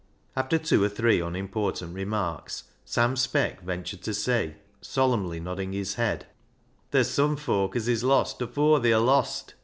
After 0.35 0.57
two 0.57 0.83
or 0.83 0.89
three 0.89 1.21
unimportant 1.21 1.93
remarks, 1.93 2.63
Sam 2.85 3.15
Speck 3.15 3.61
ventured 3.61 4.01
to 4.01 4.15
say, 4.15 4.55
solemnly 4.81 5.39
nodding 5.39 5.73
his 5.73 5.93
head— 5.93 6.25
"Ther's 6.91 7.11
sum 7.11 7.35
foak 7.35 7.75
as 7.75 7.87
is 7.87 8.03
lost 8.03 8.41
afoor 8.41 8.79
they 8.81 8.93
arr 8.93 8.99
lost. 8.99 9.53